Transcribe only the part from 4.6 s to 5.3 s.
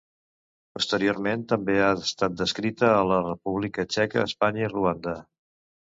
i Ruanda.